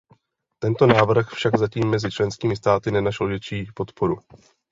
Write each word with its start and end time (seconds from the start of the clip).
Tento 0.59 0.87
návrh 0.87 1.27
však 1.29 1.57
zatím 1.57 1.89
mezi 1.89 2.11
členskými 2.11 2.55
státy 2.55 2.91
nenašel 2.91 3.27
větší 3.27 3.65
podporu. 3.75 4.17